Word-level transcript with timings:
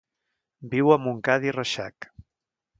Viu 0.71 0.89
a 0.95 0.97
Montcada 1.05 1.49
i 1.51 1.55
Reixac. 1.59 2.11